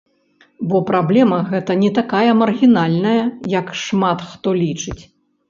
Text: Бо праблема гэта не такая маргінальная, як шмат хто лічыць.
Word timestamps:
Бо 0.69 0.77
праблема 0.87 1.37
гэта 1.51 1.75
не 1.83 1.91
такая 1.99 2.31
маргінальная, 2.41 3.21
як 3.59 3.71
шмат 3.83 4.27
хто 4.33 4.57
лічыць. 4.65 4.99